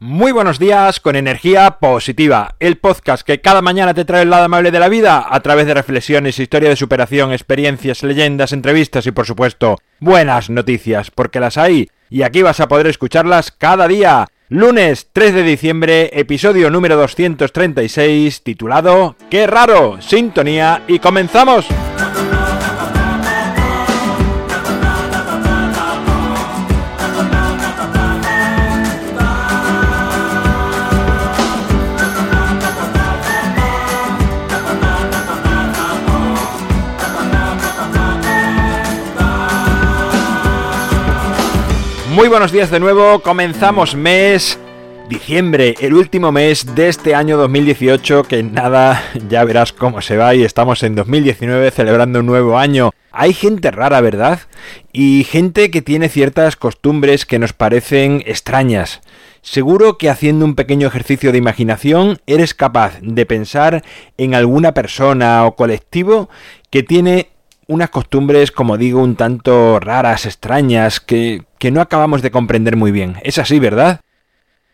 Muy 0.00 0.30
buenos 0.30 0.60
días 0.60 1.00
con 1.00 1.16
energía 1.16 1.78
positiva, 1.80 2.54
el 2.60 2.76
podcast 2.76 3.26
que 3.26 3.40
cada 3.40 3.62
mañana 3.62 3.94
te 3.94 4.04
trae 4.04 4.22
el 4.22 4.30
lado 4.30 4.44
amable 4.44 4.70
de 4.70 4.78
la 4.78 4.88
vida 4.88 5.26
a 5.28 5.40
través 5.40 5.66
de 5.66 5.74
reflexiones, 5.74 6.38
historia 6.38 6.68
de 6.68 6.76
superación, 6.76 7.32
experiencias, 7.32 8.04
leyendas, 8.04 8.52
entrevistas 8.52 9.08
y 9.08 9.10
por 9.10 9.26
supuesto 9.26 9.76
buenas 9.98 10.50
noticias, 10.50 11.10
porque 11.10 11.40
las 11.40 11.58
hay 11.58 11.90
y 12.10 12.22
aquí 12.22 12.42
vas 12.42 12.60
a 12.60 12.68
poder 12.68 12.86
escucharlas 12.86 13.50
cada 13.50 13.88
día. 13.88 14.28
Lunes 14.48 15.08
3 15.12 15.34
de 15.34 15.42
diciembre, 15.42 16.10
episodio 16.12 16.70
número 16.70 16.96
236, 16.96 18.44
titulado 18.44 19.16
¡Qué 19.28 19.48
raro! 19.48 20.00
Sintonía 20.00 20.84
y 20.86 21.00
comenzamos. 21.00 21.66
Muy 42.18 42.26
buenos 42.26 42.50
días 42.50 42.72
de 42.72 42.80
nuevo, 42.80 43.20
comenzamos 43.20 43.94
mes 43.94 44.58
diciembre, 45.08 45.76
el 45.78 45.94
último 45.94 46.32
mes 46.32 46.74
de 46.74 46.88
este 46.88 47.14
año 47.14 47.36
2018, 47.36 48.24
que 48.24 48.42
nada, 48.42 49.04
ya 49.28 49.44
verás 49.44 49.72
cómo 49.72 50.00
se 50.00 50.16
va 50.16 50.34
y 50.34 50.42
estamos 50.42 50.82
en 50.82 50.96
2019 50.96 51.70
celebrando 51.70 52.18
un 52.18 52.26
nuevo 52.26 52.58
año. 52.58 52.90
Hay 53.12 53.32
gente 53.32 53.70
rara, 53.70 54.00
¿verdad? 54.00 54.40
Y 54.92 55.28
gente 55.30 55.70
que 55.70 55.80
tiene 55.80 56.08
ciertas 56.08 56.56
costumbres 56.56 57.24
que 57.24 57.38
nos 57.38 57.52
parecen 57.52 58.24
extrañas. 58.26 59.00
Seguro 59.40 59.96
que 59.96 60.10
haciendo 60.10 60.44
un 60.44 60.56
pequeño 60.56 60.88
ejercicio 60.88 61.30
de 61.30 61.38
imaginación 61.38 62.18
eres 62.26 62.52
capaz 62.52 62.98
de 63.00 63.26
pensar 63.26 63.84
en 64.16 64.34
alguna 64.34 64.74
persona 64.74 65.46
o 65.46 65.54
colectivo 65.54 66.28
que 66.70 66.82
tiene 66.82 67.28
unas 67.68 67.90
costumbres, 67.90 68.50
como 68.50 68.76
digo, 68.76 69.02
un 69.02 69.14
tanto 69.14 69.78
raras, 69.78 70.26
extrañas, 70.26 71.00
que, 71.00 71.44
que 71.58 71.70
no 71.70 71.80
acabamos 71.80 72.22
de 72.22 72.30
comprender 72.30 72.76
muy 72.76 72.90
bien. 72.90 73.16
Es 73.22 73.38
así, 73.38 73.58
¿verdad? 73.58 74.00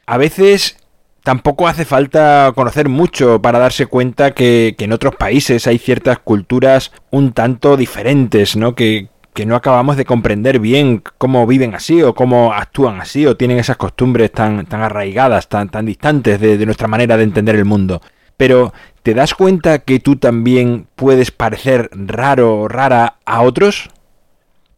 A 0.06 0.16
veces 0.16 0.78
tampoco 1.24 1.66
hace 1.66 1.84
falta 1.84 2.52
conocer 2.54 2.88
mucho 2.88 3.42
para 3.42 3.58
darse 3.58 3.86
cuenta 3.86 4.32
que, 4.32 4.76
que, 4.78 4.84
en 4.84 4.92
otros 4.92 5.16
países 5.16 5.66
hay 5.66 5.78
ciertas 5.78 6.20
culturas 6.20 6.92
un 7.10 7.32
tanto 7.32 7.76
diferentes, 7.76 8.56
¿no? 8.56 8.76
Que, 8.76 9.08
que, 9.34 9.44
no 9.44 9.56
acabamos 9.56 9.96
de 9.96 10.04
comprender 10.04 10.60
bien 10.60 11.02
cómo 11.18 11.46
viven 11.48 11.74
así 11.74 12.00
o 12.00 12.14
cómo 12.14 12.52
actúan 12.52 13.00
así 13.00 13.26
o 13.26 13.36
tienen 13.36 13.58
esas 13.58 13.76
costumbres 13.76 14.30
tan, 14.30 14.66
tan 14.66 14.82
arraigadas, 14.82 15.48
tan, 15.48 15.68
tan 15.68 15.84
distantes 15.84 16.38
de, 16.38 16.56
de 16.58 16.66
nuestra 16.66 16.86
manera 16.86 17.16
de 17.16 17.24
entender 17.24 17.56
el 17.56 17.64
mundo. 17.64 18.00
Pero 18.36 18.72
¿Te 19.04 19.12
das 19.12 19.34
cuenta 19.34 19.80
que 19.80 20.00
tú 20.00 20.16
también 20.16 20.86
puedes 20.96 21.30
parecer 21.30 21.90
raro 21.92 22.60
o 22.60 22.68
rara 22.68 23.16
a 23.26 23.42
otros? 23.42 23.90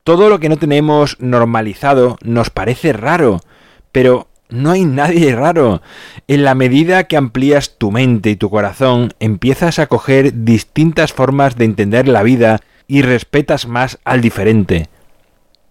Todo 0.02 0.28
lo 0.28 0.40
que 0.40 0.48
no 0.48 0.56
tenemos 0.56 1.16
normalizado 1.20 2.18
nos 2.24 2.50
parece 2.50 2.92
raro, 2.92 3.38
pero 3.92 4.26
no 4.48 4.72
hay 4.72 4.84
nadie 4.84 5.32
raro. 5.36 5.80
En 6.26 6.42
la 6.42 6.56
medida 6.56 7.04
que 7.04 7.16
amplías 7.16 7.78
tu 7.78 7.92
mente 7.92 8.30
y 8.30 8.36
tu 8.36 8.50
corazón, 8.50 9.14
empiezas 9.20 9.78
a 9.78 9.86
coger 9.86 10.44
distintas 10.44 11.12
formas 11.12 11.56
de 11.56 11.66
entender 11.66 12.08
la 12.08 12.24
vida 12.24 12.58
y 12.88 13.02
respetas 13.02 13.68
más 13.68 14.00
al 14.04 14.22
diferente. 14.22 14.88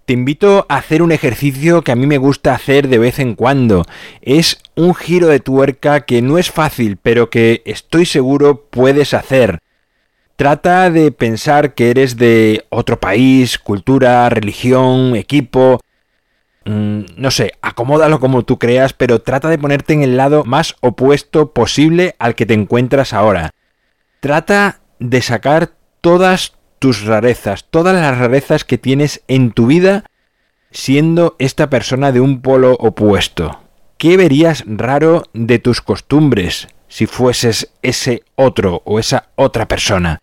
Te 0.05 0.13
invito 0.13 0.67
a 0.69 0.77
hacer 0.77 1.01
un 1.01 1.11
ejercicio 1.11 1.81
que 1.81 1.91
a 1.91 1.95
mí 1.95 2.05
me 2.05 2.19
gusta 2.19 2.53
hacer 2.53 2.89
de 2.89 2.99
vez 2.99 3.17
en 3.17 3.33
cuando. 3.33 3.85
Es 4.21 4.59
un 4.75 4.93
giro 4.93 5.27
de 5.27 5.39
tuerca 5.39 6.01
que 6.01 6.21
no 6.21 6.37
es 6.37 6.51
fácil, 6.51 6.97
pero 7.01 7.31
que 7.31 7.63
estoy 7.65 8.05
seguro 8.05 8.67
puedes 8.69 9.15
hacer. 9.15 9.59
Trata 10.35 10.91
de 10.91 11.11
pensar 11.11 11.73
que 11.73 11.89
eres 11.89 12.17
de 12.17 12.65
otro 12.69 12.99
país, 12.99 13.57
cultura, 13.57 14.29
religión, 14.29 15.15
equipo. 15.15 15.79
Mm, 16.65 17.05
no 17.17 17.31
sé, 17.31 17.53
acomódalo 17.63 18.19
como 18.19 18.43
tú 18.43 18.59
creas, 18.59 18.93
pero 18.93 19.21
trata 19.21 19.49
de 19.49 19.57
ponerte 19.57 19.93
en 19.93 20.03
el 20.03 20.17
lado 20.17 20.43
más 20.43 20.75
opuesto 20.81 21.51
posible 21.51 22.15
al 22.19 22.35
que 22.35 22.45
te 22.45 22.53
encuentras 22.53 23.11
ahora. 23.11 23.51
Trata 24.19 24.81
de 24.99 25.23
sacar 25.23 25.71
todas 26.01 26.54
tus 26.79 27.05
rarezas, 27.05 27.65
todas 27.69 27.95
las 27.95 28.17
rarezas 28.17 28.63
que 28.63 28.77
tienes 28.77 29.23
en 29.27 29.51
tu 29.51 29.67
vida 29.67 30.05
siendo 30.71 31.35
esta 31.39 31.69
persona 31.69 32.11
de 32.11 32.19
un 32.19 32.41
polo 32.41 32.73
opuesto. 32.73 33.61
¿Qué 33.97 34.17
verías 34.17 34.63
raro 34.67 35.23
de 35.33 35.57
tus 35.59 35.81
costumbres 35.81 36.67
si 36.89 37.05
fueses 37.05 37.71
ese 37.81 38.23
otro 38.35 38.81
o 38.85 38.99
esa 38.99 39.29
otra 39.35 39.67
persona? 39.67 40.19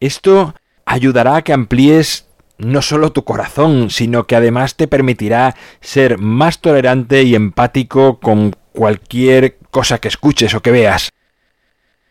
Esto 0.00 0.54
ayudará 0.84 1.36
a 1.36 1.42
que 1.42 1.52
amplíes 1.52 2.26
no 2.58 2.82
solo 2.82 3.12
tu 3.12 3.24
corazón, 3.24 3.90
sino 3.90 4.26
que 4.26 4.34
además 4.34 4.74
te 4.74 4.88
permitirá 4.88 5.54
ser 5.80 6.18
más 6.18 6.60
tolerante 6.60 7.22
y 7.22 7.36
empático 7.36 8.18
con 8.18 8.56
cualquier 8.72 9.56
cosa 9.70 9.98
que 9.98 10.08
escuches 10.08 10.54
o 10.54 10.60
que 10.60 10.72
veas. 10.72 11.10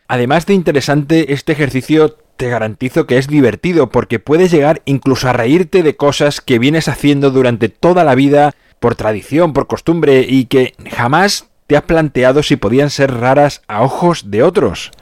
Además 0.06 0.46
de 0.46 0.54
interesante, 0.54 1.34
este 1.34 1.52
ejercicio 1.52 2.16
te 2.38 2.48
garantizo 2.48 3.06
que 3.06 3.18
es 3.18 3.26
divertido 3.26 3.90
porque 3.90 4.20
puedes 4.20 4.50
llegar 4.52 4.80
incluso 4.84 5.28
a 5.28 5.32
reírte 5.32 5.82
de 5.82 5.96
cosas 5.96 6.40
que 6.40 6.60
vienes 6.60 6.88
haciendo 6.88 7.30
durante 7.30 7.68
toda 7.68 8.04
la 8.04 8.14
vida 8.14 8.54
por 8.78 8.94
tradición, 8.94 9.52
por 9.52 9.66
costumbre 9.66 10.24
y 10.26 10.46
que 10.46 10.72
jamás 10.90 11.48
te 11.66 11.76
has 11.76 11.82
planteado 11.82 12.44
si 12.44 12.54
podían 12.56 12.90
ser 12.90 13.12
raras 13.12 13.62
a 13.66 13.82
ojos 13.82 14.30
de 14.30 14.44
otros. 14.44 14.92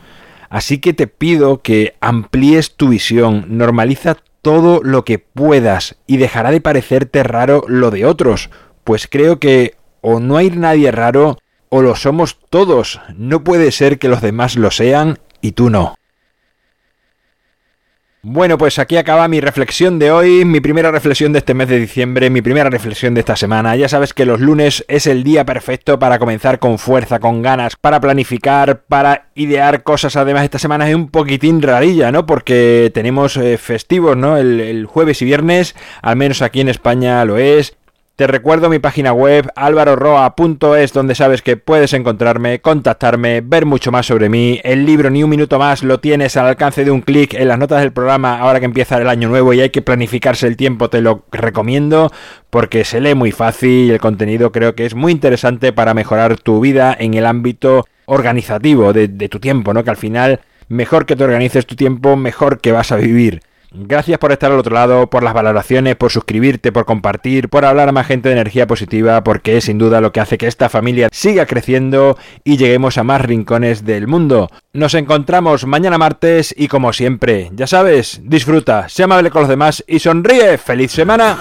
Así 0.49 0.79
que 0.79 0.95
te 0.95 1.07
pido 1.07 1.61
que 1.61 1.95
amplíes 2.01 2.75
tu 2.75 2.89
visión, 2.89 3.45
normaliza 3.49 4.17
todo 4.41 4.81
lo 4.83 5.05
que 5.05 5.19
puedas 5.19 5.97
y 6.07 6.17
dejará 6.17 6.51
de 6.51 6.63
parecerte 6.63 7.23
raro 7.23 7.65
lo 7.69 7.91
de 7.91 8.07
otros, 8.07 8.49
pues 8.83 9.09
creo 9.09 9.39
que 9.39 9.75
o 10.01 10.21
no 10.21 10.39
hay 10.39 10.51
nadie 10.51 10.91
raro 10.91 11.37
o 11.69 11.83
lo 11.83 11.97
somos 11.97 12.39
todos. 12.49 12.99
No 13.15 13.45
puede 13.45 13.73
ser 13.73 13.99
que 13.99 14.09
los 14.09 14.23
demás 14.23 14.57
lo 14.57 14.71
sean 14.71 15.19
y 15.43 15.53
tú 15.53 15.69
no. 15.69 15.97
Bueno, 18.29 18.59
pues 18.59 18.81
aquí 18.81 18.97
acaba 18.97 19.29
mi 19.29 19.41
reflexión 19.41 20.01
de 20.01 20.11
hoy, 20.11 20.45
mi 20.45 20.59
primera 20.59 20.91
reflexión 20.91 21.33
de 21.33 21.39
este 21.39 21.55
mes 21.55 21.69
de 21.69 21.79
diciembre, 21.79 22.29
mi 22.29 22.43
primera 22.43 22.69
reflexión 22.69 23.15
de 23.15 23.21
esta 23.21 23.37
semana. 23.37 23.77
Ya 23.77 23.89
sabes 23.89 24.15
que 24.15 24.27
los 24.27 24.41
lunes 24.41 24.85
es 24.89 25.07
el 25.07 25.23
día 25.23 25.45
perfecto 25.45 26.01
para 26.01 26.19
comenzar 26.19 26.59
con 26.59 26.81
fuerza, 26.81 27.21
con 27.21 27.41
ganas, 27.41 27.77
para 27.77 28.01
planificar, 28.01 28.81
para 28.81 29.29
idear 29.37 29.85
cosas. 29.85 30.17
Además, 30.17 30.43
esta 30.43 30.59
semana 30.59 30.89
es 30.89 30.97
un 30.97 31.09
poquitín 31.09 31.63
rarilla, 31.63 32.11
¿no? 32.11 32.27
Porque 32.27 32.91
tenemos 32.93 33.37
eh, 33.37 33.59
festivos, 33.59 34.17
¿no? 34.17 34.37
El, 34.37 34.59
el 34.59 34.87
jueves 34.87 35.23
y 35.23 35.25
viernes, 35.25 35.77
al 36.03 36.17
menos 36.17 36.43
aquí 36.43 36.61
en 36.61 36.69
España 36.69 37.25
lo 37.25 37.39
es. 37.39 37.77
Te 38.17 38.27
recuerdo 38.27 38.71
mi 38.71 38.79
página 38.79 39.13
web 39.13 39.51
alvaroroa.es 39.57 40.95
donde 40.95 41.15
sabes 41.15 41.43
que 41.43 41.59
puedes 41.59 41.93
encontrarme, 41.93 42.63
contactarme, 42.63 43.43
ver 43.43 43.67
mucho 43.67 43.93
más 43.93 44.07
sobre 44.07 44.31
mí. 44.31 44.59
El 44.65 44.87
libro 44.87 45.11
Ni 45.11 45.23
un 45.23 45.29
minuto 45.29 45.59
más 45.59 45.83
lo 45.83 46.01
tienes 46.01 46.39
al 46.39 46.47
alcance 46.47 46.87
de 46.87 46.91
un 46.91 47.03
clic 47.03 47.35
en 47.35 47.49
las 47.49 47.59
notas 47.59 47.83
del 47.83 47.93
programa 47.93 48.39
ahora 48.39 48.59
que 48.59 48.65
empieza 48.65 48.97
el 48.97 49.11
año 49.11 49.29
nuevo 49.29 49.53
y 49.53 49.61
hay 49.61 49.69
que 49.69 49.83
planificarse 49.83 50.47
el 50.47 50.57
tiempo, 50.57 50.89
te 50.89 51.03
lo 51.03 51.27
recomiendo 51.31 52.11
porque 52.49 52.87
se 52.87 53.03
lee 53.03 53.15
muy 53.15 53.33
fácil 53.33 53.89
y 53.89 53.91
el 53.91 54.01
contenido 54.01 54.51
creo 54.51 54.75
que 54.75 54.87
es 54.87 54.95
muy 54.95 55.13
interesante 55.13 55.75
para 55.75 55.93
mejorar 55.93 56.39
tu 56.39 56.59
vida 56.59 56.97
en 56.99 57.13
el 57.13 57.27
ámbito 57.27 57.85
organizativo 58.07 58.95
de, 58.95 59.09
de 59.09 59.29
tu 59.29 59.41
tiempo, 59.41 59.75
¿no? 59.75 59.85
Que 59.85 59.91
al 59.91 59.99
final 59.99 60.41
mejor 60.69 61.05
que 61.05 61.17
te 61.17 61.25
organices 61.25 61.67
tu 61.67 61.77
tiempo, 61.77 62.17
mejor 62.17 62.63
que 62.63 62.73
vas 62.73 62.93
a 62.93 62.97
vivir. 62.97 63.43
Gracias 63.79 64.19
por 64.19 64.33
estar 64.33 64.51
al 64.51 64.59
otro 64.59 64.75
lado, 64.75 65.11
por 65.11 65.23
las 65.23 65.35
valoraciones, 65.35 65.97
por 65.97 66.11
suscribirte, 66.11 66.73
por 66.73 66.87
compartir, 66.87 67.51
por 67.51 67.65
hablar 67.65 67.91
a 67.91 67.93
más 67.93 68.07
gente 68.07 68.29
de 68.29 68.35
energía 68.35 68.67
positiva, 68.67 69.23
porque 69.23 69.59
es 69.59 69.65
sin 69.65 69.77
duda 69.77 70.01
lo 70.01 70.13
que 70.13 70.21
hace 70.21 70.39
que 70.39 70.47
esta 70.47 70.71
familia 70.71 71.09
siga 71.13 71.45
creciendo 71.45 72.17
y 72.43 72.57
lleguemos 72.57 72.97
a 72.97 73.05
más 73.05 73.21
rincones 73.21 73.85
del 73.85 74.07
mundo. 74.07 74.49
Nos 74.73 74.95
encontramos 74.95 75.67
mañana 75.67 75.99
martes 75.99 76.55
y 76.57 76.69
como 76.69 76.93
siempre, 76.93 77.51
ya 77.55 77.67
sabes, 77.67 78.21
disfruta, 78.25 78.89
sé 78.89 79.03
amable 79.03 79.31
con 79.31 79.43
los 79.43 79.49
demás 79.51 79.85
y 79.87 79.99
sonríe. 79.99 80.57
¡Feliz 80.57 80.93
semana! 80.93 81.37